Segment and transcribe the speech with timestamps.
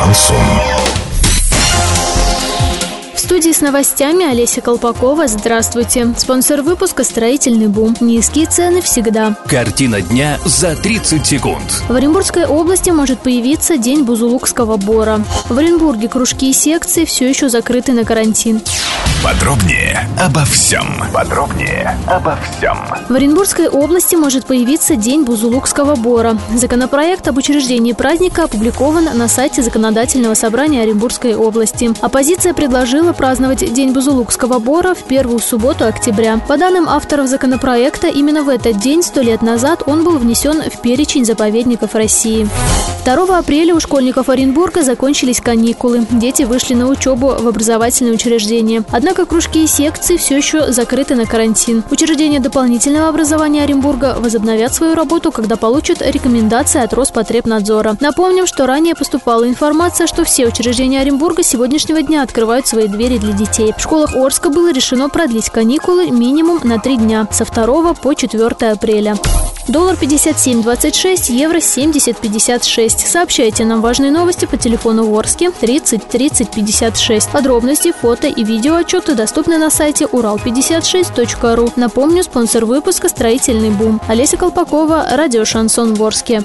[0.00, 0.36] Шансон.
[3.14, 5.28] В студии с новостями Олеся Колпакова.
[5.28, 6.14] Здравствуйте.
[6.16, 7.94] Спонсор выпуска «Строительный бум».
[8.00, 9.36] Низкие цены всегда.
[9.46, 11.82] Картина дня за 30 секунд.
[11.86, 15.22] В Оренбургской области может появиться День Бузулукского бора.
[15.50, 18.62] В Оренбурге кружки и секции все еще закрыты на карантин.
[19.22, 20.86] Подробнее обо всем.
[21.12, 22.78] Подробнее обо всем.
[23.06, 26.38] В Оренбургской области может появиться День Бузулукского бора.
[26.54, 31.90] Законопроект об учреждении праздника опубликован на сайте Законодательного собрания Оренбургской области.
[32.00, 36.38] Оппозиция предложила праздновать День Бузулукского бора в первую субботу октября.
[36.48, 40.80] По данным авторов законопроекта, именно в этот день, сто лет назад, он был внесен в
[40.80, 42.48] перечень заповедников России.
[43.04, 46.06] 2 апреля у школьников Оренбурга закончились каникулы.
[46.10, 48.84] Дети вышли на учебу в образовательные учреждения.
[48.90, 51.82] Однако кружки и секции все еще закрыты на карантин.
[51.90, 57.96] Учреждения дополнительного образования Оренбурга возобновят свою работу, когда получат рекомендации от Роспотребнадзора.
[58.00, 63.32] Напомним, что ранее поступала информация, что все учреждения Оренбурга сегодняшнего дня открывают свои двери для
[63.32, 63.72] детей.
[63.76, 68.70] В школах Орска было решено продлить каникулы минимум на три дня с 2 по 4
[68.70, 69.16] апреля.
[69.68, 73.06] Доллар 57.26, евро 70.56.
[73.06, 77.30] Сообщайте нам важные новости по телефону Ворске 30 30 56.
[77.30, 81.72] Подробности, фото и видео отчеты доступны на сайте урал56.ру.
[81.76, 84.00] Напомню, спонсор выпуска «Строительный бум».
[84.08, 86.42] Олеся Колпакова, радио «Шансон Ворске».